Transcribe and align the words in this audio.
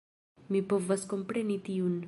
Mi 0.55 0.61
povas 0.73 1.05
kompreni 1.15 1.61
tiun 1.69 1.97